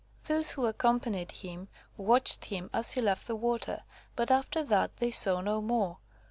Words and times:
Those 0.23 0.53
who 0.53 0.65
accompanied 0.65 1.31
him, 1.31 1.67
watched 1.95 2.45
him 2.45 2.71
as 2.73 2.93
he 2.93 3.01
left 3.01 3.27
the 3.27 3.35
water; 3.35 3.83
but, 4.15 4.31
after 4.31 4.63
that, 4.63 4.97
they 4.97 5.11
saw 5.11 5.41
no 5.41 5.61
more. 5.61 5.99